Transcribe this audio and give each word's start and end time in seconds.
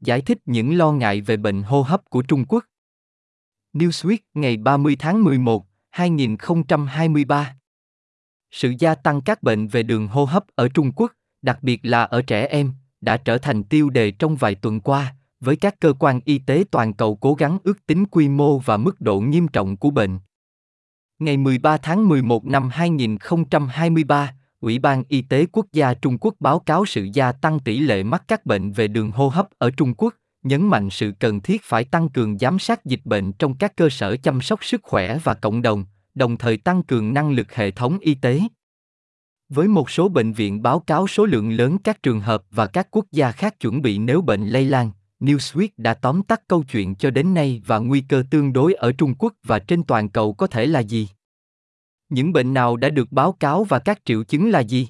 giải 0.00 0.20
thích 0.20 0.38
những 0.46 0.78
lo 0.78 0.92
ngại 0.92 1.20
về 1.20 1.36
bệnh 1.36 1.62
hô 1.62 1.82
hấp 1.82 2.10
của 2.10 2.22
Trung 2.22 2.44
Quốc. 2.48 2.64
Newsweek 3.74 4.18
ngày 4.34 4.56
30 4.56 4.96
tháng 4.98 5.24
11, 5.24 5.66
2023 5.90 7.56
Sự 8.50 8.74
gia 8.78 8.94
tăng 8.94 9.20
các 9.20 9.42
bệnh 9.42 9.68
về 9.68 9.82
đường 9.82 10.08
hô 10.08 10.24
hấp 10.24 10.44
ở 10.54 10.68
Trung 10.68 10.92
Quốc, 10.92 11.12
đặc 11.42 11.58
biệt 11.62 11.80
là 11.82 12.02
ở 12.02 12.22
trẻ 12.22 12.46
em, 12.46 12.72
đã 13.00 13.16
trở 13.16 13.38
thành 13.38 13.64
tiêu 13.64 13.90
đề 13.90 14.10
trong 14.10 14.36
vài 14.36 14.54
tuần 14.54 14.80
qua, 14.80 15.14
với 15.40 15.56
các 15.56 15.80
cơ 15.80 15.92
quan 15.98 16.20
y 16.24 16.38
tế 16.38 16.64
toàn 16.70 16.92
cầu 16.92 17.16
cố 17.16 17.34
gắng 17.34 17.58
ước 17.64 17.86
tính 17.86 18.04
quy 18.06 18.28
mô 18.28 18.58
và 18.58 18.76
mức 18.76 19.00
độ 19.00 19.20
nghiêm 19.20 19.48
trọng 19.48 19.76
của 19.76 19.90
bệnh. 19.90 20.18
Ngày 21.18 21.36
13 21.36 21.76
tháng 21.76 22.08
11 22.08 22.46
năm 22.46 22.68
2023, 22.72 24.34
Ủy 24.60 24.78
ban 24.78 25.02
Y 25.08 25.22
tế 25.22 25.46
Quốc 25.52 25.66
gia 25.72 25.94
Trung 25.94 26.18
Quốc 26.20 26.34
báo 26.40 26.58
cáo 26.58 26.86
sự 26.86 27.08
gia 27.12 27.32
tăng 27.32 27.60
tỷ 27.60 27.78
lệ 27.78 28.02
mắc 28.02 28.24
các 28.28 28.46
bệnh 28.46 28.72
về 28.72 28.88
đường 28.88 29.10
hô 29.10 29.28
hấp 29.28 29.48
ở 29.58 29.70
Trung 29.70 29.94
Quốc, 29.94 30.14
nhấn 30.42 30.66
mạnh 30.66 30.90
sự 30.90 31.12
cần 31.18 31.40
thiết 31.40 31.62
phải 31.64 31.84
tăng 31.84 32.08
cường 32.08 32.38
giám 32.38 32.58
sát 32.58 32.84
dịch 32.84 33.00
bệnh 33.04 33.32
trong 33.32 33.56
các 33.56 33.76
cơ 33.76 33.88
sở 33.88 34.16
chăm 34.16 34.40
sóc 34.40 34.64
sức 34.64 34.80
khỏe 34.82 35.18
và 35.24 35.34
cộng 35.34 35.62
đồng, 35.62 35.84
đồng 36.14 36.36
thời 36.36 36.56
tăng 36.56 36.82
cường 36.82 37.14
năng 37.14 37.30
lực 37.30 37.54
hệ 37.54 37.70
thống 37.70 37.98
y 38.00 38.14
tế. 38.14 38.40
Với 39.48 39.68
một 39.68 39.90
số 39.90 40.08
bệnh 40.08 40.32
viện 40.32 40.62
báo 40.62 40.80
cáo 40.80 41.06
số 41.06 41.26
lượng 41.26 41.50
lớn 41.50 41.78
các 41.78 42.02
trường 42.02 42.20
hợp 42.20 42.42
và 42.50 42.66
các 42.66 42.88
quốc 42.90 43.06
gia 43.12 43.32
khác 43.32 43.60
chuẩn 43.60 43.82
bị 43.82 43.98
nếu 43.98 44.20
bệnh 44.20 44.46
lây 44.46 44.64
lan, 44.64 44.90
Newsweek 45.20 45.68
đã 45.76 45.94
tóm 45.94 46.22
tắt 46.22 46.42
câu 46.48 46.64
chuyện 46.72 46.94
cho 46.94 47.10
đến 47.10 47.34
nay 47.34 47.62
và 47.66 47.78
nguy 47.78 48.00
cơ 48.00 48.22
tương 48.30 48.52
đối 48.52 48.74
ở 48.74 48.92
Trung 48.92 49.14
Quốc 49.18 49.34
và 49.44 49.58
trên 49.58 49.82
toàn 49.82 50.08
cầu 50.08 50.32
có 50.32 50.46
thể 50.46 50.66
là 50.66 50.80
gì. 50.80 51.08
Những 52.10 52.32
bệnh 52.32 52.54
nào 52.54 52.76
đã 52.76 52.88
được 52.88 53.12
báo 53.12 53.32
cáo 53.32 53.64
và 53.64 53.78
các 53.78 54.00
triệu 54.04 54.24
chứng 54.24 54.50
là 54.50 54.60
gì? 54.60 54.88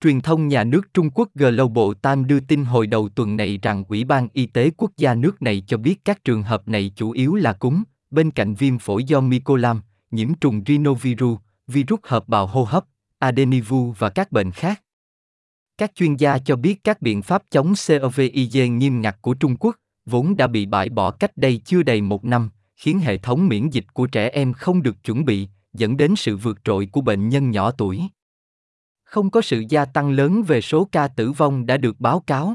Truyền 0.00 0.20
thông 0.20 0.48
nhà 0.48 0.64
nước 0.64 0.94
Trung 0.94 1.10
Quốc 1.10 1.28
Global 1.34 1.84
Times 2.02 2.26
đưa 2.26 2.40
tin 2.40 2.64
hồi 2.64 2.86
đầu 2.86 3.08
tuần 3.08 3.36
này 3.36 3.58
rằng 3.62 3.84
Ủy 3.88 4.04
ban 4.04 4.28
Y 4.32 4.46
tế 4.46 4.70
quốc 4.76 4.92
gia 4.96 5.14
nước 5.14 5.42
này 5.42 5.62
cho 5.66 5.76
biết 5.76 6.04
các 6.04 6.24
trường 6.24 6.42
hợp 6.42 6.68
này 6.68 6.92
chủ 6.96 7.10
yếu 7.10 7.34
là 7.34 7.52
cúm, 7.52 7.82
bên 8.10 8.30
cạnh 8.30 8.54
viêm 8.54 8.78
phổi 8.78 9.04
do 9.04 9.20
Mycolam, 9.20 9.80
nhiễm 10.10 10.34
trùng 10.34 10.62
rhinovirus, 10.66 11.38
virus 11.66 12.00
hợp 12.02 12.28
bào 12.28 12.46
hô 12.46 12.64
hấp, 12.64 12.84
adenivu 13.18 13.94
và 13.98 14.10
các 14.10 14.32
bệnh 14.32 14.50
khác. 14.50 14.82
Các 15.78 15.92
chuyên 15.94 16.14
gia 16.14 16.38
cho 16.38 16.56
biết 16.56 16.84
các 16.84 17.02
biện 17.02 17.22
pháp 17.22 17.42
chống 17.50 17.74
COVID 18.02 18.30
nghiêm 18.78 19.00
ngặt 19.00 19.16
của 19.20 19.34
Trung 19.34 19.56
Quốc, 19.56 19.76
vốn 20.06 20.36
đã 20.36 20.46
bị 20.46 20.66
bãi 20.66 20.88
bỏ 20.88 21.10
cách 21.10 21.36
đây 21.36 21.60
chưa 21.64 21.82
đầy 21.82 22.00
một 22.00 22.24
năm, 22.24 22.50
khiến 22.76 22.98
hệ 22.98 23.18
thống 23.18 23.48
miễn 23.48 23.70
dịch 23.70 23.84
của 23.92 24.06
trẻ 24.06 24.28
em 24.28 24.52
không 24.52 24.82
được 24.82 25.04
chuẩn 25.04 25.24
bị, 25.24 25.48
dẫn 25.78 25.96
đến 25.96 26.16
sự 26.16 26.36
vượt 26.36 26.58
trội 26.64 26.88
của 26.92 27.00
bệnh 27.00 27.28
nhân 27.28 27.50
nhỏ 27.50 27.70
tuổi. 27.70 28.02
Không 29.04 29.30
có 29.30 29.40
sự 29.40 29.64
gia 29.68 29.84
tăng 29.84 30.10
lớn 30.10 30.42
về 30.42 30.60
số 30.60 30.88
ca 30.92 31.08
tử 31.08 31.32
vong 31.32 31.66
đã 31.66 31.76
được 31.76 32.00
báo 32.00 32.20
cáo. 32.20 32.54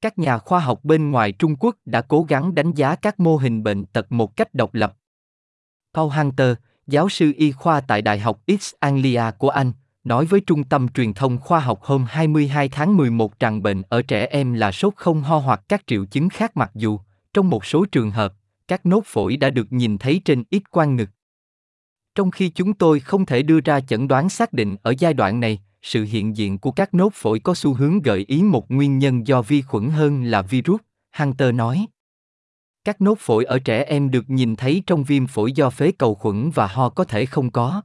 Các 0.00 0.18
nhà 0.18 0.38
khoa 0.38 0.60
học 0.60 0.84
bên 0.84 1.10
ngoài 1.10 1.32
Trung 1.32 1.56
Quốc 1.56 1.76
đã 1.84 2.00
cố 2.00 2.22
gắng 2.22 2.54
đánh 2.54 2.72
giá 2.72 2.96
các 2.96 3.20
mô 3.20 3.36
hình 3.36 3.62
bệnh 3.62 3.84
tật 3.84 4.12
một 4.12 4.36
cách 4.36 4.54
độc 4.54 4.74
lập. 4.74 4.96
Paul 5.94 6.12
Hunter, 6.12 6.54
giáo 6.86 7.08
sư 7.08 7.32
y 7.36 7.52
khoa 7.52 7.80
tại 7.80 8.02
Đại 8.02 8.18
học 8.18 8.40
East 8.46 8.74
Anglia 8.80 9.22
của 9.38 9.48
Anh, 9.48 9.72
nói 10.04 10.24
với 10.24 10.40
Trung 10.40 10.64
tâm 10.64 10.88
Truyền 10.88 11.14
thông 11.14 11.38
Khoa 11.38 11.60
học 11.60 11.82
hôm 11.82 12.04
22 12.08 12.68
tháng 12.68 12.96
11 12.96 13.40
rằng 13.40 13.62
bệnh 13.62 13.82
ở 13.88 14.02
trẻ 14.02 14.26
em 14.26 14.52
là 14.52 14.72
sốt 14.72 14.94
không 14.96 15.22
ho 15.22 15.38
hoặc 15.38 15.60
các 15.68 15.82
triệu 15.86 16.04
chứng 16.04 16.28
khác 16.28 16.56
mặc 16.56 16.70
dù, 16.74 17.00
trong 17.34 17.50
một 17.50 17.64
số 17.64 17.84
trường 17.92 18.10
hợp, 18.10 18.34
các 18.68 18.86
nốt 18.86 19.02
phổi 19.06 19.36
đã 19.36 19.50
được 19.50 19.72
nhìn 19.72 19.98
thấy 19.98 20.20
trên 20.24 20.44
ít 20.50 20.70
quang 20.70 20.96
ngực. 20.96 21.10
Trong 22.14 22.30
khi 22.30 22.48
chúng 22.48 22.74
tôi 22.74 23.00
không 23.00 23.26
thể 23.26 23.42
đưa 23.42 23.60
ra 23.60 23.80
chẩn 23.80 24.08
đoán 24.08 24.28
xác 24.28 24.52
định 24.52 24.76
ở 24.82 24.94
giai 24.98 25.14
đoạn 25.14 25.40
này, 25.40 25.60
sự 25.82 26.04
hiện 26.04 26.36
diện 26.36 26.58
của 26.58 26.70
các 26.70 26.94
nốt 26.94 27.12
phổi 27.14 27.38
có 27.38 27.54
xu 27.54 27.74
hướng 27.74 28.02
gợi 28.02 28.24
ý 28.28 28.42
một 28.42 28.70
nguyên 28.70 28.98
nhân 28.98 29.26
do 29.26 29.42
vi 29.42 29.62
khuẩn 29.62 29.90
hơn 29.90 30.24
là 30.24 30.42
virus, 30.42 30.80
Hunter 31.16 31.54
nói. 31.54 31.86
Các 32.84 33.00
nốt 33.00 33.18
phổi 33.18 33.44
ở 33.44 33.58
trẻ 33.58 33.84
em 33.84 34.10
được 34.10 34.30
nhìn 34.30 34.56
thấy 34.56 34.82
trong 34.86 35.04
viêm 35.04 35.26
phổi 35.26 35.52
do 35.52 35.70
phế 35.70 35.92
cầu 35.92 36.14
khuẩn 36.14 36.50
và 36.50 36.66
ho 36.66 36.88
có 36.88 37.04
thể 37.04 37.26
không 37.26 37.50
có. 37.50 37.82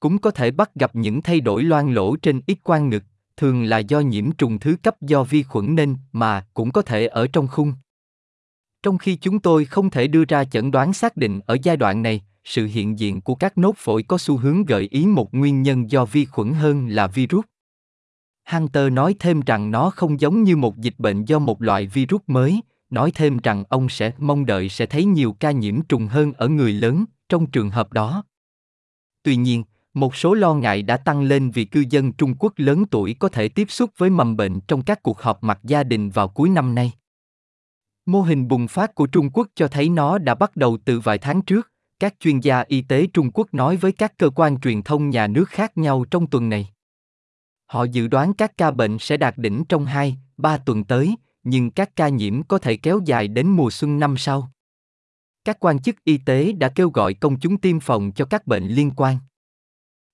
Cũng 0.00 0.18
có 0.18 0.30
thể 0.30 0.50
bắt 0.50 0.74
gặp 0.74 0.94
những 0.94 1.22
thay 1.22 1.40
đổi 1.40 1.62
loang 1.62 1.94
lỗ 1.94 2.16
trên 2.16 2.40
ít 2.46 2.58
quang 2.62 2.88
ngực, 2.88 3.02
thường 3.36 3.64
là 3.64 3.78
do 3.78 4.00
nhiễm 4.00 4.32
trùng 4.32 4.58
thứ 4.58 4.76
cấp 4.82 5.02
do 5.02 5.24
vi 5.24 5.42
khuẩn 5.42 5.74
nên 5.74 5.96
mà 6.12 6.46
cũng 6.54 6.72
có 6.72 6.82
thể 6.82 7.06
ở 7.06 7.26
trong 7.26 7.48
khung. 7.48 7.72
Trong 8.82 8.98
khi 8.98 9.16
chúng 9.16 9.40
tôi 9.40 9.64
không 9.64 9.90
thể 9.90 10.06
đưa 10.06 10.24
ra 10.24 10.44
chẩn 10.44 10.70
đoán 10.70 10.92
xác 10.92 11.16
định 11.16 11.40
ở 11.46 11.56
giai 11.62 11.76
đoạn 11.76 12.02
này, 12.02 12.22
sự 12.44 12.66
hiện 12.66 12.98
diện 12.98 13.20
của 13.20 13.34
các 13.34 13.58
nốt 13.58 13.76
phổi 13.76 14.02
có 14.02 14.18
xu 14.18 14.36
hướng 14.36 14.64
gợi 14.64 14.88
ý 14.90 15.06
một 15.06 15.34
nguyên 15.34 15.62
nhân 15.62 15.90
do 15.90 16.04
vi 16.04 16.24
khuẩn 16.24 16.52
hơn 16.52 16.88
là 16.88 17.06
virus. 17.06 17.44
Hunter 18.48 18.92
nói 18.92 19.14
thêm 19.18 19.40
rằng 19.40 19.70
nó 19.70 19.90
không 19.90 20.20
giống 20.20 20.42
như 20.42 20.56
một 20.56 20.78
dịch 20.78 20.94
bệnh 20.98 21.24
do 21.24 21.38
một 21.38 21.62
loại 21.62 21.86
virus 21.86 22.20
mới, 22.26 22.60
nói 22.90 23.12
thêm 23.14 23.38
rằng 23.38 23.64
ông 23.68 23.88
sẽ 23.88 24.12
mong 24.18 24.46
đợi 24.46 24.68
sẽ 24.68 24.86
thấy 24.86 25.04
nhiều 25.04 25.32
ca 25.32 25.50
nhiễm 25.50 25.82
trùng 25.82 26.06
hơn 26.06 26.32
ở 26.32 26.48
người 26.48 26.72
lớn 26.72 27.04
trong 27.28 27.46
trường 27.46 27.70
hợp 27.70 27.92
đó. 27.92 28.24
Tuy 29.22 29.36
nhiên, 29.36 29.64
một 29.94 30.16
số 30.16 30.34
lo 30.34 30.54
ngại 30.54 30.82
đã 30.82 30.96
tăng 30.96 31.22
lên 31.22 31.50
vì 31.50 31.64
cư 31.64 31.84
dân 31.90 32.12
Trung 32.12 32.34
Quốc 32.38 32.52
lớn 32.56 32.84
tuổi 32.90 33.14
có 33.18 33.28
thể 33.28 33.48
tiếp 33.48 33.70
xúc 33.70 33.90
với 33.96 34.10
mầm 34.10 34.36
bệnh 34.36 34.60
trong 34.60 34.82
các 34.82 35.02
cuộc 35.02 35.20
họp 35.20 35.44
mặt 35.44 35.58
gia 35.62 35.84
đình 35.84 36.10
vào 36.10 36.28
cuối 36.28 36.48
năm 36.48 36.74
nay. 36.74 36.92
Mô 38.06 38.22
hình 38.22 38.48
bùng 38.48 38.68
phát 38.68 38.94
của 38.94 39.06
Trung 39.06 39.30
Quốc 39.30 39.48
cho 39.54 39.68
thấy 39.68 39.88
nó 39.88 40.18
đã 40.18 40.34
bắt 40.34 40.56
đầu 40.56 40.78
từ 40.84 41.00
vài 41.00 41.18
tháng 41.18 41.42
trước, 41.42 41.70
các 42.00 42.14
chuyên 42.20 42.40
gia 42.40 42.60
y 42.60 42.82
tế 42.82 43.06
Trung 43.06 43.30
Quốc 43.34 43.54
nói 43.54 43.76
với 43.76 43.92
các 43.92 44.18
cơ 44.18 44.30
quan 44.30 44.60
truyền 44.60 44.82
thông 44.82 45.10
nhà 45.10 45.26
nước 45.26 45.48
khác 45.48 45.78
nhau 45.78 46.04
trong 46.10 46.26
tuần 46.26 46.48
này. 46.48 46.68
Họ 47.66 47.84
dự 47.84 48.08
đoán 48.08 48.34
các 48.34 48.52
ca 48.56 48.70
bệnh 48.70 48.98
sẽ 48.98 49.16
đạt 49.16 49.38
đỉnh 49.38 49.64
trong 49.68 49.86
2, 49.86 50.16
3 50.36 50.58
tuần 50.58 50.84
tới, 50.84 51.16
nhưng 51.42 51.70
các 51.70 51.96
ca 51.96 52.08
nhiễm 52.08 52.42
có 52.42 52.58
thể 52.58 52.76
kéo 52.76 53.00
dài 53.04 53.28
đến 53.28 53.48
mùa 53.48 53.70
xuân 53.70 53.98
năm 53.98 54.16
sau. 54.16 54.50
Các 55.44 55.60
quan 55.60 55.82
chức 55.82 56.04
y 56.04 56.18
tế 56.18 56.52
đã 56.52 56.68
kêu 56.68 56.90
gọi 56.90 57.14
công 57.14 57.40
chúng 57.40 57.60
tiêm 57.60 57.80
phòng 57.80 58.12
cho 58.12 58.24
các 58.24 58.46
bệnh 58.46 58.66
liên 58.66 58.90
quan. 58.96 59.16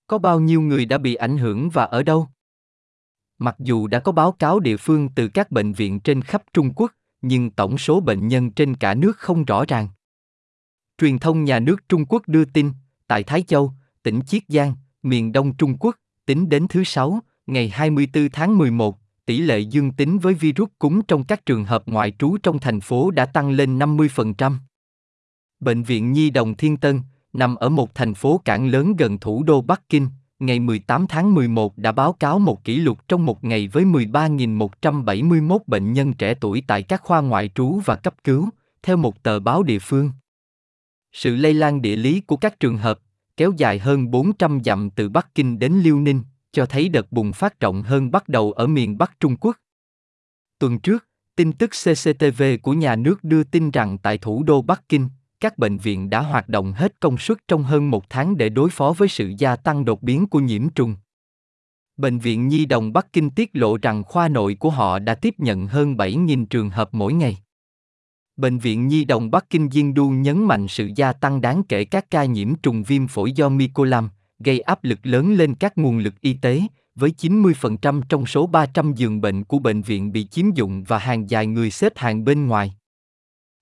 Có 0.07 0.19
bao 0.19 0.41
nhiêu 0.41 0.61
người 0.61 0.85
đã 0.85 0.99
bị 0.99 1.15
ảnh 1.15 1.39
hưởng 1.39 1.71
và 1.71 1.85
ở 1.85 2.03
đâu? 2.03 2.29
Mặc 3.39 3.57
dù 3.59 3.87
đã 3.87 4.01
có 4.01 4.13
báo 4.13 4.33
cáo 4.33 4.61
địa 4.61 4.77
phương 4.77 5.09
từ 5.15 5.29
các 5.29 5.51
bệnh 5.51 5.73
viện 5.73 6.01
trên 6.01 6.23
khắp 6.23 6.43
Trung 6.53 6.73
Quốc, 6.75 6.93
nhưng 7.23 7.51
tổng 7.51 7.79
số 7.79 8.01
bệnh 8.01 8.29
nhân 8.29 8.51
trên 8.51 8.77
cả 8.77 8.95
nước 8.95 9.17
không 9.17 9.45
rõ 9.45 9.65
ràng. 9.69 9.89
Truyền 11.01 11.19
thông 11.19 11.45
nhà 11.45 11.59
nước 11.59 11.89
Trung 11.89 12.05
Quốc 12.09 12.23
đưa 12.27 12.45
tin, 12.45 12.73
tại 13.07 13.23
Thái 13.23 13.43
Châu, 13.43 13.73
tỉnh 14.03 14.21
Chiết 14.27 14.43
Giang, 14.49 14.75
miền 15.03 15.33
đông 15.33 15.57
Trung 15.57 15.77
Quốc, 15.81 15.97
tính 16.27 16.49
đến 16.49 16.67
thứ 16.69 16.85
Sáu, 16.85 17.21
ngày 17.47 17.69
24 17.69 18.29
tháng 18.33 18.59
11, 18.59 18.99
tỷ 19.27 19.39
lệ 19.39 19.59
dương 19.59 19.93
tính 19.93 20.19
với 20.19 20.35
virus 20.35 20.69
cúm 20.79 21.01
trong 21.09 21.25
các 21.25 21.47
trường 21.47 21.65
hợp 21.65 21.83
ngoại 21.87 22.13
trú 22.19 22.37
trong 22.43 22.59
thành 22.59 22.81
phố 22.81 23.11
đã 23.11 23.27
tăng 23.27 23.51
lên 23.51 23.79
50%. 23.79 24.55
Bệnh 25.61 25.83
viện 25.83 26.13
Nhi 26.13 26.31
đồng 26.31 26.55
Thiên 26.55 26.77
Tân, 26.77 27.01
nằm 27.33 27.55
ở 27.55 27.69
một 27.69 27.95
thành 27.95 28.15
phố 28.15 28.41
cảng 28.45 28.67
lớn 28.67 28.97
gần 28.97 29.19
thủ 29.19 29.43
đô 29.43 29.61
Bắc 29.61 29.89
Kinh, 29.89 30.09
ngày 30.39 30.61
18 30.61 31.07
tháng 31.07 31.35
11 31.35 31.79
đã 31.79 31.93
báo 31.93 32.13
cáo 32.13 32.39
một 32.39 32.65
kỷ 32.65 32.77
lục 32.77 33.09
trong 33.09 33.27
một 33.27 33.45
ngày 33.45 33.69
với 33.69 33.85
13.171 33.85 35.59
bệnh 35.67 35.93
nhân 35.93 36.13
trẻ 36.13 36.35
tuổi 36.35 36.63
tại 36.67 36.83
các 36.83 37.03
khoa 37.03 37.21
ngoại 37.21 37.51
trú 37.55 37.81
và 37.85 37.97
cấp 37.97 38.15
cứu, 38.25 38.49
theo 38.83 38.97
một 38.97 39.23
tờ 39.23 39.41
báo 39.41 39.63
địa 39.63 39.79
phương. 39.79 40.11
Sự 41.13 41.37
lây 41.37 41.55
lan 41.55 41.83
địa 41.83 41.97
lý 41.97 42.21
của 42.21 42.37
các 42.37 42.61
trường 42.61 42.77
hợp, 42.77 42.99
kéo 43.37 43.53
dài 43.57 43.79
hơn 43.79 44.11
400 44.11 44.61
dặm 44.65 44.91
từ 44.91 45.09
Bắc 45.09 45.35
Kinh 45.35 45.59
đến 45.59 45.73
Liêu 45.73 46.01
Ninh, 46.01 46.23
cho 46.53 46.67
thấy 46.67 46.89
đợt 46.89 47.13
bùng 47.13 47.33
phát 47.33 47.61
rộng 47.61 47.83
hơn 47.83 48.11
bắt 48.11 48.29
đầu 48.29 48.53
ở 48.53 48.67
miền 48.67 48.99
Bắc 48.99 49.21
Trung 49.21 49.37
Quốc. 49.37 49.57
Tuần 50.59 50.79
trước, 50.79 51.07
tin 51.37 51.53
tức 51.53 51.71
CCTV 51.71 52.43
của 52.63 52.73
nhà 52.73 52.97
nước 52.97 53.25
đưa 53.25 53.45
tin 53.45 53.71
rằng 53.71 53.99
tại 53.99 54.19
thủ 54.19 54.43
đô 54.43 54.63
Bắc 54.63 54.89
Kinh, 54.89 55.09
các 55.41 55.59
bệnh 55.59 55.79
viện 55.79 56.11
đã 56.11 56.21
hoạt 56.21 56.49
động 56.49 56.73
hết 56.73 57.01
công 57.01 57.19
suất 57.19 57.39
trong 57.49 57.63
hơn 57.63 57.91
một 57.91 58.11
tháng 58.11 58.37
để 58.37 58.49
đối 58.49 58.71
phó 58.71 58.95
với 58.99 59.09
sự 59.09 59.33
gia 59.39 59.57
tăng 59.57 59.85
đột 59.85 60.03
biến 60.03 60.27
của 60.27 60.41
nhiễm 60.41 60.69
trùng. 60.69 60.97
Bệnh 61.97 62.19
viện 62.19 62.49
Nhi 62.49 62.67
đồng 62.67 62.93
Bắc 62.93 63.13
Kinh 63.13 63.31
tiết 63.31 63.51
lộ 63.53 63.77
rằng 63.77 64.05
khoa 64.05 64.29
nội 64.29 64.57
của 64.61 64.71
họ 64.71 64.99
đã 64.99 65.15
tiếp 65.15 65.35
nhận 65.39 65.67
hơn 65.67 65.95
7.000 65.95 66.47
trường 66.47 66.71
hợp 66.71 66.89
mỗi 66.93 67.13
ngày. 67.13 67.39
Bệnh 68.41 68.59
viện 68.59 68.89
Nhi 68.89 69.05
đồng 69.05 69.31
Bắc 69.31 69.51
Kinh 69.51 69.71
Diên 69.71 69.95
Du 69.97 70.09
nhấn 70.09 70.45
mạnh 70.45 70.69
sự 70.69 70.91
gia 70.97 71.13
tăng 71.13 71.41
đáng 71.41 71.63
kể 71.69 71.85
các 71.85 72.11
ca 72.11 72.25
nhiễm 72.25 72.55
trùng 72.55 72.83
viêm 72.83 73.07
phổi 73.07 73.33
do 73.33 73.49
Mycolam, 73.49 74.09
gây 74.39 74.61
áp 74.61 74.85
lực 74.85 74.99
lớn 75.03 75.35
lên 75.35 75.55
các 75.55 75.79
nguồn 75.79 75.99
lực 75.99 76.21
y 76.21 76.33
tế, 76.33 76.63
với 76.95 77.15
90% 77.19 78.03
trong 78.09 78.27
số 78.27 78.47
300 78.47 78.95
giường 78.95 79.21
bệnh 79.21 79.45
của 79.45 79.59
bệnh 79.59 79.83
viện 79.83 80.13
bị 80.13 80.25
chiếm 80.27 80.47
dụng 80.55 80.85
và 80.85 80.99
hàng 80.99 81.31
dài 81.31 81.47
người 81.47 81.71
xếp 81.71 81.93
hàng 81.97 82.25
bên 82.25 82.47
ngoài. 82.47 82.75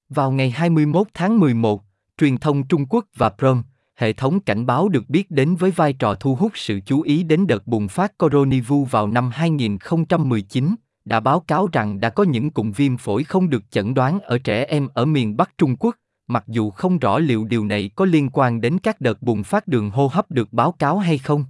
Vào 0.08 0.30
ngày 0.30 0.50
21 0.50 1.06
tháng 1.14 1.40
11, 1.40 1.82
truyền 2.19 2.38
thông 2.38 2.66
Trung 2.66 2.86
Quốc 2.86 3.04
và 3.16 3.30
Prom, 3.30 3.62
hệ 3.96 4.12
thống 4.12 4.40
cảnh 4.40 4.66
báo 4.66 4.88
được 4.88 5.10
biết 5.10 5.30
đến 5.30 5.54
với 5.54 5.70
vai 5.70 5.92
trò 5.92 6.14
thu 6.14 6.34
hút 6.34 6.52
sự 6.54 6.80
chú 6.86 7.02
ý 7.02 7.22
đến 7.22 7.46
đợt 7.46 7.66
bùng 7.66 7.88
phát 7.88 8.19
coronavirus 8.19 8.90
vào 8.90 9.06
năm 9.06 9.30
2019, 9.32 10.75
đã 11.08 11.20
báo 11.20 11.40
cáo 11.40 11.69
rằng 11.72 12.00
đã 12.00 12.10
có 12.10 12.25
những 12.25 12.50
cụm 12.50 12.72
viêm 12.72 12.96
phổi 12.96 13.25
không 13.25 13.50
được 13.50 13.70
chẩn 13.70 13.94
đoán 13.94 14.20
ở 14.20 14.38
trẻ 14.38 14.64
em 14.64 14.88
ở 14.94 15.05
miền 15.05 15.37
Bắc 15.37 15.58
Trung 15.58 15.76
Quốc, 15.76 15.96
mặc 16.26 16.44
dù 16.46 16.70
không 16.70 16.99
rõ 16.99 17.19
liệu 17.19 17.44
điều 17.44 17.64
này 17.64 17.90
có 17.96 18.05
liên 18.05 18.31
quan 18.32 18.60
đến 18.60 18.78
các 18.78 19.00
đợt 19.00 19.22
bùng 19.22 19.44
phát 19.44 19.69
đường 19.69 19.90
hô 19.90 20.06
hấp 20.06 20.31
được 20.31 20.52
báo 20.52 20.72
cáo 20.72 20.99
hay 20.99 21.19
không. 21.19 21.44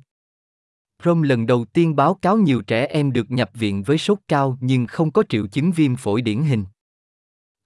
Rome 1.05 1.29
lần 1.29 1.47
đầu 1.47 1.65
tiên 1.65 1.97
báo 1.97 2.15
cáo 2.15 2.37
nhiều 2.37 2.63
trẻ 2.63 2.87
em 2.87 3.13
được 3.13 3.31
nhập 3.31 3.51
viện 3.55 3.83
với 3.83 3.99
sốt 3.99 4.19
cao 4.29 4.59
nhưng 4.61 4.87
không 4.87 5.11
có 5.11 5.23
triệu 5.29 5.47
chứng 5.47 5.73
viêm 5.73 5.97
phổi 5.97 6.23
điển 6.23 6.43
hình. 6.43 6.65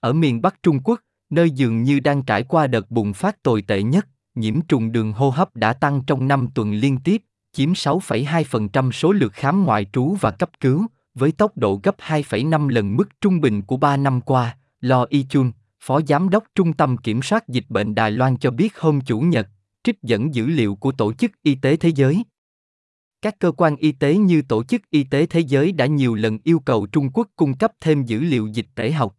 Ở 0.01 0.13
miền 0.13 0.43
Bắc 0.43 0.63
Trung 0.63 0.81
Quốc, 0.85 1.01
nơi 1.31 1.51
dường 1.51 1.83
như 1.83 2.01
đang 2.01 2.23
trải 2.23 2.43
qua 2.43 2.67
đợt 2.67 2.91
bùng 2.91 3.13
phát 3.13 3.43
tồi 3.43 3.63
tệ 3.63 3.83
nhất, 3.83 4.09
nhiễm 4.35 4.61
trùng 4.61 4.93
đường 4.93 5.13
hô 5.13 5.31
hấp 5.31 5.57
đã 5.57 5.73
tăng 5.73 6.03
trong 6.07 6.29
5 6.29 6.49
tuần 6.55 6.73
liên 6.73 6.99
tiếp, 7.05 7.23
chiếm 7.53 7.73
6,2% 7.73 8.91
số 8.91 9.13
lượt 9.13 9.33
khám 9.33 9.65
ngoại 9.65 9.87
trú 9.93 10.17
và 10.21 10.31
cấp 10.31 10.51
cứu, 10.61 10.87
với 11.15 11.33
tốc 11.33 11.57
độ 11.57 11.81
gấp 11.83 11.97
2,5 11.99 12.69
lần 12.69 12.97
mức 12.97 13.21
trung 13.21 13.41
bình 13.41 13.63
của 13.63 13.77
3 13.77 13.97
năm 13.97 14.21
qua, 14.21 14.57
Lo 14.81 15.07
Y 15.09 15.27
Chun, 15.29 15.53
Phó 15.81 16.01
Giám 16.09 16.29
đốc 16.29 16.45
Trung 16.55 16.73
tâm 16.73 16.97
Kiểm 16.97 17.23
soát 17.23 17.49
Dịch 17.49 17.65
bệnh 17.69 17.95
Đài 17.95 18.11
Loan 18.11 18.37
cho 18.37 18.51
biết 18.51 18.79
hôm 18.79 19.01
Chủ 19.01 19.21
nhật, 19.21 19.49
trích 19.85 20.03
dẫn 20.03 20.35
dữ 20.35 20.47
liệu 20.47 20.75
của 20.75 20.93
Tổ 20.93 21.13
chức 21.13 21.31
Y 21.43 21.55
tế 21.55 21.77
Thế 21.77 21.89
giới. 21.89 22.25
Các 23.23 23.39
cơ 23.39 23.53
quan 23.53 23.77
y 23.77 23.93
tế 23.93 24.17
như 24.17 24.43
Tổ 24.43 24.65
chức 24.65 24.91
Y 24.91 25.05
tế 25.05 25.27
Thế 25.27 25.41
giới 25.41 25.73
đã 25.73 25.87
nhiều 25.87 26.15
lần 26.15 26.39
yêu 26.45 26.59
cầu 26.59 26.87
Trung 26.87 27.11
Quốc 27.15 27.29
cung 27.37 27.57
cấp 27.57 27.73
thêm 27.81 28.05
dữ 28.05 28.21
liệu 28.21 28.47
dịch 28.47 28.67
tễ 28.75 28.91
học. 28.91 29.17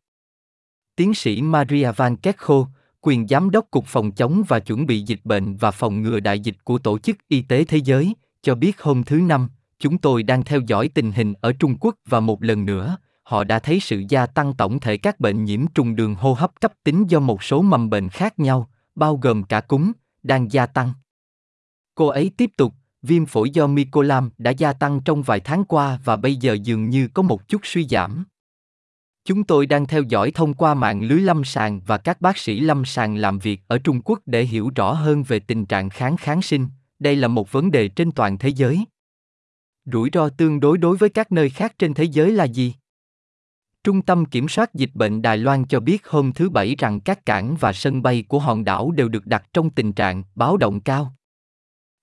Tiến 0.96 1.14
sĩ 1.14 1.42
Maria 1.42 1.92
Van 1.92 2.16
Kekho, 2.16 2.68
quyền 3.02 3.28
giám 3.28 3.50
đốc 3.50 3.72
Cục 3.72 3.86
Phòng 3.86 4.12
chống 4.12 4.44
và 4.48 4.60
chuẩn 4.60 4.86
bị 4.86 5.02
dịch 5.02 5.20
bệnh 5.24 5.58
và 5.58 5.72
phòng 5.72 6.02
ngừa 6.02 6.20
đại 6.20 6.40
dịch 6.40 6.64
của 6.64 6.78
Tổ 6.78 7.00
chức 7.00 7.18
Y 7.28 7.42
tế 7.42 7.64
Thế 7.64 7.78
giới, 7.78 8.14
cho 8.42 8.56
biết 8.56 8.82
hôm 8.82 9.04
thứ 9.04 9.18
Năm, 9.18 9.50
chúng 9.84 9.98
tôi 9.98 10.24
đang 10.24 10.44
theo 10.44 10.62
dõi 10.68 10.90
tình 10.94 11.12
hình 11.12 11.34
ở 11.42 11.54
Trung 11.54 11.78
Quốc 11.80 11.96
và 12.06 12.20
một 12.20 12.44
lần 12.44 12.66
nữa, 12.66 12.98
họ 13.24 13.44
đã 13.44 13.60
thấy 13.60 13.80
sự 13.80 14.04
gia 14.10 14.26
tăng 14.26 14.54
tổng 14.54 14.80
thể 14.80 14.98
các 14.98 15.20
bệnh 15.20 15.44
nhiễm 15.44 15.68
trùng 15.68 15.96
đường 15.96 16.16
hô 16.16 16.34
hấp 16.34 16.62
cấp 16.62 16.74
tính 16.84 17.06
do 17.08 17.20
một 17.20 17.44
số 17.44 17.62
mầm 17.62 17.90
bệnh 17.90 18.10
khác 18.10 18.40
nhau, 18.40 18.70
bao 18.96 19.18
gồm 19.18 19.44
cả 19.44 19.62
cúm, 19.62 19.92
đang 20.24 20.52
gia 20.52 20.66
tăng. 20.66 20.94
Cô 21.96 22.08
ấy 22.08 22.32
tiếp 22.38 22.50
tục, 22.58 22.74
viêm 23.02 23.26
phổi 23.26 23.50
do 23.50 23.68
Mycolam 23.68 24.30
đã 24.38 24.52
gia 24.52 24.74
tăng 24.74 25.02
trong 25.06 25.24
vài 25.24 25.40
tháng 25.40 25.66
qua 25.66 26.00
và 26.04 26.16
bây 26.16 26.36
giờ 26.36 26.58
dường 26.64 26.90
như 26.90 27.08
có 27.08 27.22
một 27.22 27.48
chút 27.48 27.62
suy 27.64 27.88
giảm. 27.88 28.26
Chúng 29.26 29.44
tôi 29.44 29.66
đang 29.66 29.86
theo 29.86 30.04
dõi 30.04 30.32
thông 30.32 30.54
qua 30.54 30.74
mạng 30.74 31.02
lưới 31.02 31.22
lâm 31.22 31.44
sàng 31.44 31.82
và 31.86 31.98
các 31.98 32.22
bác 32.22 32.38
sĩ 32.38 32.60
lâm 32.60 32.86
sàng 32.86 33.16
làm 33.16 33.40
việc 33.40 33.62
ở 33.68 33.78
Trung 33.78 34.02
Quốc 34.02 34.20
để 34.26 34.44
hiểu 34.44 34.72
rõ 34.76 34.94
hơn 34.94 35.24
về 35.24 35.40
tình 35.40 35.66
trạng 35.66 35.90
kháng 35.90 36.18
kháng 36.18 36.42
sinh. 36.42 36.68
Đây 37.00 37.16
là 37.16 37.28
một 37.28 37.52
vấn 37.52 37.72
đề 37.72 37.88
trên 37.88 38.12
toàn 38.12 38.38
thế 38.38 38.50
giới. 38.50 38.86
Rủi 39.86 40.10
ro 40.14 40.30
tương 40.30 40.60
đối 40.60 40.78
đối 40.78 40.98
với 40.98 41.10
các 41.10 41.32
nơi 41.32 41.50
khác 41.50 41.74
trên 41.80 41.94
thế 41.94 42.04
giới 42.04 42.32
là 42.32 42.44
gì? 42.44 42.74
Trung 43.84 44.02
tâm 44.02 44.26
Kiểm 44.26 44.48
soát 44.48 44.74
Dịch 44.74 44.90
bệnh 44.94 45.22
Đài 45.22 45.38
Loan 45.38 45.66
cho 45.66 45.80
biết 45.80 46.08
hôm 46.08 46.32
thứ 46.34 46.50
Bảy 46.50 46.76
rằng 46.78 47.00
các 47.00 47.26
cảng 47.26 47.56
và 47.60 47.74
sân 47.74 48.02
bay 48.02 48.24
của 48.28 48.40
hòn 48.40 48.64
đảo 48.64 48.92
đều 48.92 49.10
được 49.10 49.26
đặt 49.26 49.44
trong 49.54 49.70
tình 49.70 49.94
trạng 49.94 50.24
báo 50.36 50.58
động 50.58 50.80
cao. 50.80 51.16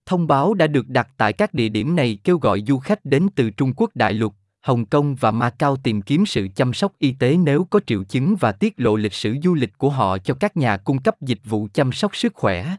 Thông 0.06 0.26
báo 0.26 0.54
đã 0.54 0.66
được 0.66 0.88
đặt 0.88 1.08
tại 1.16 1.32
các 1.32 1.54
địa 1.54 1.68
điểm 1.68 1.96
này 1.96 2.18
kêu 2.24 2.38
gọi 2.38 2.62
du 2.66 2.78
khách 2.78 3.04
đến 3.04 3.28
từ 3.36 3.50
Trung 3.50 3.72
Quốc 3.76 3.90
đại 3.94 4.12
lục, 4.12 4.34
Hồng 4.60 4.86
Kông 4.86 5.14
và 5.14 5.30
Macau 5.30 5.76
tìm 5.76 6.02
kiếm 6.02 6.26
sự 6.26 6.48
chăm 6.56 6.72
sóc 6.72 6.92
y 6.98 7.12
tế 7.12 7.36
nếu 7.36 7.64
có 7.64 7.80
triệu 7.86 8.04
chứng 8.04 8.36
và 8.40 8.52
tiết 8.52 8.74
lộ 8.76 8.96
lịch 8.96 9.14
sử 9.14 9.36
du 9.42 9.54
lịch 9.54 9.78
của 9.78 9.90
họ 9.90 10.18
cho 10.18 10.34
các 10.34 10.56
nhà 10.56 10.76
cung 10.76 11.02
cấp 11.02 11.20
dịch 11.20 11.40
vụ 11.44 11.68
chăm 11.72 11.92
sóc 11.92 12.16
sức 12.16 12.34
khỏe. 12.34 12.76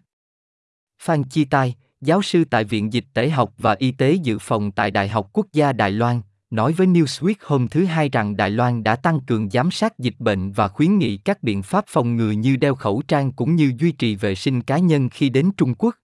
Phan 1.02 1.24
Chi 1.24 1.46
Tai, 1.46 1.76
giáo 2.02 2.22
sư 2.22 2.44
tại 2.50 2.64
Viện 2.64 2.94
Dịch 2.94 3.06
tễ 3.14 3.30
học 3.30 3.54
và 3.58 3.76
Y 3.80 3.92
tế 3.92 4.14
dự 4.14 4.38
phòng 4.40 4.72
tại 4.72 4.92
Đại 4.92 5.08
học 5.08 5.30
Quốc 5.34 5.48
gia 5.54 5.74
Đài 5.74 5.92
Loan, 5.92 6.22
nói 6.50 6.74
với 6.74 6.88
Newsweek 6.88 7.34
hôm 7.42 7.68
thứ 7.68 7.86
Hai 7.86 8.10
rằng 8.10 8.38
Đài 8.38 8.50
Loan 8.50 8.84
đã 8.84 8.96
tăng 8.96 9.20
cường 9.20 9.50
giám 9.50 9.72
sát 9.72 10.00
dịch 10.00 10.16
bệnh 10.20 10.52
và 10.52 10.68
khuyến 10.68 10.98
nghị 10.98 11.18
các 11.18 11.44
biện 11.44 11.64
pháp 11.64 11.86
phòng 11.88 12.16
ngừa 12.16 12.32
như 12.32 12.56
đeo 12.56 12.76
khẩu 12.76 13.02
trang 13.08 13.32
cũng 13.32 13.56
như 13.56 13.74
duy 13.80 13.92
trì 13.92 14.16
vệ 14.16 14.36
sinh 14.36 14.62
cá 14.62 14.78
nhân 14.78 15.10
khi 15.10 15.30
đến 15.30 15.52
Trung 15.58 15.76
Quốc. 15.76 15.96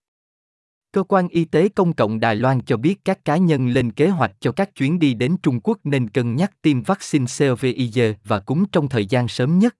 Cơ 0.92 1.02
quan 1.02 1.28
Y 1.28 1.44
tế 1.44 1.68
Công 1.68 1.92
cộng 1.92 2.20
Đài 2.20 2.36
Loan 2.36 2.60
cho 2.60 2.76
biết 2.76 3.04
các 3.04 3.24
cá 3.24 3.36
nhân 3.36 3.68
lên 3.68 3.92
kế 3.92 4.08
hoạch 4.08 4.32
cho 4.40 4.52
các 4.52 4.74
chuyến 4.74 4.98
đi 4.98 5.14
đến 5.14 5.36
Trung 5.42 5.60
Quốc 5.60 5.78
nên 5.84 6.08
cân 6.08 6.36
nhắc 6.36 6.62
tiêm 6.62 6.82
vaccine 6.82 7.26
COVID 7.48 7.98
và 8.24 8.40
cúm 8.40 8.64
trong 8.72 8.88
thời 8.88 9.06
gian 9.06 9.28
sớm 9.28 9.58
nhất. 9.58 9.74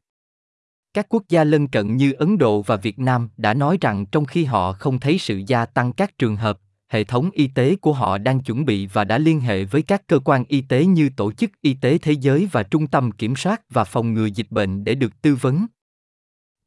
Các 0.94 1.06
quốc 1.08 1.22
gia 1.28 1.44
lân 1.44 1.68
cận 1.68 1.96
như 1.96 2.12
Ấn 2.12 2.38
Độ 2.38 2.62
và 2.62 2.76
Việt 2.76 2.98
Nam 2.98 3.28
đã 3.36 3.54
nói 3.54 3.78
rằng 3.80 4.06
trong 4.06 4.24
khi 4.24 4.44
họ 4.44 4.72
không 4.72 5.00
thấy 5.00 5.18
sự 5.18 5.42
gia 5.46 5.66
tăng 5.66 5.92
các 5.92 6.18
trường 6.18 6.36
hợp, 6.36 6.58
hệ 6.88 7.04
thống 7.04 7.30
y 7.32 7.46
tế 7.46 7.76
của 7.76 7.92
họ 7.92 8.18
đang 8.18 8.40
chuẩn 8.40 8.64
bị 8.64 8.86
và 8.86 9.04
đã 9.04 9.18
liên 9.18 9.40
hệ 9.40 9.64
với 9.64 9.82
các 9.82 10.06
cơ 10.06 10.18
quan 10.18 10.44
y 10.48 10.60
tế 10.60 10.84
như 10.84 11.10
Tổ 11.16 11.32
chức 11.32 11.50
Y 11.60 11.74
tế 11.74 11.98
Thế 11.98 12.12
giới 12.12 12.48
và 12.52 12.62
Trung 12.62 12.86
tâm 12.86 13.12
Kiểm 13.12 13.36
soát 13.36 13.62
và 13.70 13.84
Phòng 13.84 14.14
ngừa 14.14 14.26
Dịch 14.26 14.50
bệnh 14.50 14.84
để 14.84 14.94
được 14.94 15.22
tư 15.22 15.34
vấn. 15.34 15.66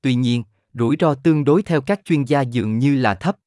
Tuy 0.01 0.15
nhiên, 0.15 0.43
rủi 0.73 0.95
ro 0.99 1.13
tương 1.13 1.43
đối 1.43 1.63
theo 1.63 1.81
các 1.81 2.01
chuyên 2.05 2.23
gia 2.23 2.41
dường 2.41 2.79
như 2.79 2.95
là 2.95 3.15
thấp. 3.15 3.37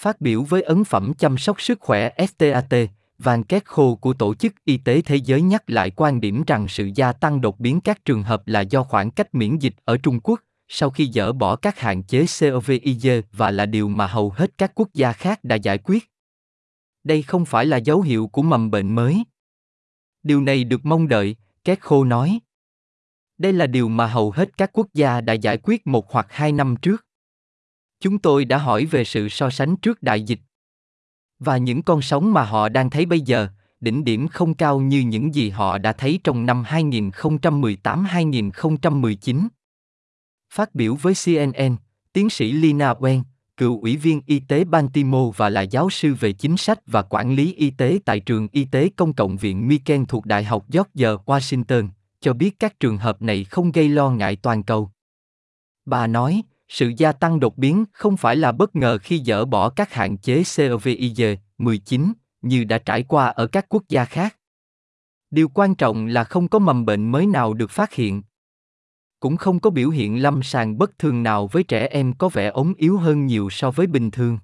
Phát 0.00 0.20
biểu 0.20 0.42
với 0.42 0.62
ấn 0.62 0.84
phẩm 0.84 1.12
chăm 1.18 1.38
sóc 1.38 1.60
sức 1.60 1.80
khỏe 1.80 2.10
STAT, 2.28 2.74
Van 3.22 3.44
Kekho 3.44 3.94
của 3.94 4.12
Tổ 4.12 4.34
chức 4.34 4.54
Y 4.64 4.76
tế 4.76 5.02
Thế 5.02 5.16
giới 5.16 5.42
nhắc 5.42 5.62
lại 5.66 5.90
quan 5.96 6.20
điểm 6.20 6.42
rằng 6.46 6.68
sự 6.68 6.90
gia 6.94 7.12
tăng 7.12 7.40
đột 7.40 7.60
biến 7.60 7.80
các 7.80 8.04
trường 8.04 8.22
hợp 8.22 8.48
là 8.48 8.60
do 8.60 8.82
khoảng 8.82 9.10
cách 9.10 9.34
miễn 9.34 9.58
dịch 9.58 9.74
ở 9.84 9.96
Trung 9.96 10.20
Quốc, 10.20 10.40
sau 10.68 10.90
khi 10.90 11.10
dỡ 11.12 11.32
bỏ 11.32 11.56
các 11.56 11.78
hạn 11.78 12.02
chế 12.02 12.26
COVID 12.52 12.80
và 13.32 13.50
là 13.50 13.66
điều 13.66 13.88
mà 13.88 14.06
hầu 14.06 14.30
hết 14.30 14.58
các 14.58 14.72
quốc 14.74 14.88
gia 14.94 15.12
khác 15.12 15.44
đã 15.44 15.56
giải 15.56 15.78
quyết. 15.78 16.10
Đây 17.04 17.22
không 17.22 17.44
phải 17.44 17.66
là 17.66 17.76
dấu 17.76 18.00
hiệu 18.00 18.26
của 18.26 18.42
mầm 18.42 18.70
bệnh 18.70 18.94
mới. 18.94 19.24
Điều 20.22 20.40
này 20.40 20.64
được 20.64 20.80
mong 20.84 21.08
đợi, 21.08 21.36
Kekho 21.64 22.04
nói. 22.04 22.40
Đây 23.38 23.52
là 23.52 23.66
điều 23.66 23.88
mà 23.88 24.06
hầu 24.06 24.30
hết 24.30 24.56
các 24.58 24.70
quốc 24.72 24.86
gia 24.94 25.20
đã 25.20 25.32
giải 25.32 25.58
quyết 25.62 25.86
một 25.86 26.12
hoặc 26.12 26.26
hai 26.30 26.52
năm 26.52 26.76
trước. 26.82 27.06
Chúng 28.00 28.18
tôi 28.18 28.44
đã 28.44 28.58
hỏi 28.58 28.86
về 28.86 29.04
sự 29.04 29.28
so 29.28 29.50
sánh 29.50 29.76
trước 29.76 30.02
đại 30.02 30.22
dịch. 30.22 30.40
Và 31.44 31.56
những 31.56 31.82
con 31.82 32.02
sóng 32.02 32.32
mà 32.32 32.44
họ 32.44 32.68
đang 32.68 32.90
thấy 32.90 33.06
bây 33.06 33.20
giờ, 33.20 33.48
đỉnh 33.80 34.04
điểm 34.04 34.28
không 34.28 34.54
cao 34.54 34.80
như 34.80 35.00
những 35.00 35.34
gì 35.34 35.50
họ 35.50 35.78
đã 35.78 35.92
thấy 35.92 36.20
trong 36.24 36.46
năm 36.46 36.64
2018-2019. 36.68 39.48
Phát 40.54 40.74
biểu 40.74 40.94
với 40.94 41.14
CNN, 41.24 41.76
tiến 42.12 42.30
sĩ 42.30 42.52
Lina 42.52 42.92
Wen, 42.92 43.22
cựu 43.56 43.80
ủy 43.80 43.96
viên 43.96 44.20
y 44.26 44.40
tế 44.48 44.64
Baltimore 44.64 45.36
và 45.36 45.48
là 45.48 45.60
giáo 45.60 45.90
sư 45.90 46.14
về 46.20 46.32
chính 46.32 46.56
sách 46.56 46.78
và 46.86 47.02
quản 47.02 47.34
lý 47.34 47.54
y 47.54 47.70
tế 47.70 47.98
tại 48.04 48.20
trường 48.20 48.48
y 48.52 48.64
tế 48.64 48.88
công 48.96 49.12
cộng 49.12 49.36
viện 49.36 49.68
Miken 49.68 50.06
thuộc 50.06 50.26
Đại 50.26 50.44
học 50.44 50.64
George 50.72 51.22
Washington, 51.26 51.88
cho 52.20 52.32
biết 52.32 52.58
các 52.58 52.80
trường 52.80 52.98
hợp 52.98 53.22
này 53.22 53.44
không 53.44 53.72
gây 53.72 53.88
lo 53.88 54.10
ngại 54.10 54.36
toàn 54.36 54.62
cầu. 54.62 54.90
Bà 55.84 56.06
nói, 56.06 56.42
sự 56.72 56.92
gia 56.96 57.12
tăng 57.12 57.40
đột 57.40 57.58
biến 57.58 57.84
không 57.92 58.16
phải 58.16 58.36
là 58.36 58.52
bất 58.52 58.76
ngờ 58.76 58.98
khi 59.02 59.22
dỡ 59.26 59.44
bỏ 59.44 59.68
các 59.68 59.92
hạn 59.92 60.16
chế 60.16 60.42
COVID-19 60.42 62.12
như 62.42 62.64
đã 62.64 62.78
trải 62.78 63.02
qua 63.02 63.26
ở 63.26 63.46
các 63.46 63.66
quốc 63.68 63.82
gia 63.88 64.04
khác. 64.04 64.36
Điều 65.30 65.48
quan 65.48 65.74
trọng 65.74 66.06
là 66.06 66.24
không 66.24 66.48
có 66.48 66.58
mầm 66.58 66.84
bệnh 66.84 67.10
mới 67.10 67.26
nào 67.26 67.54
được 67.54 67.70
phát 67.70 67.92
hiện. 67.92 68.22
Cũng 69.20 69.36
không 69.36 69.60
có 69.60 69.70
biểu 69.70 69.90
hiện 69.90 70.22
lâm 70.22 70.42
sàng 70.42 70.78
bất 70.78 70.98
thường 70.98 71.22
nào 71.22 71.46
với 71.46 71.62
trẻ 71.62 71.86
em 71.86 72.12
có 72.12 72.28
vẻ 72.28 72.46
ốm 72.46 72.74
yếu 72.76 72.98
hơn 72.98 73.26
nhiều 73.26 73.50
so 73.50 73.70
với 73.70 73.86
bình 73.86 74.10
thường. 74.10 74.38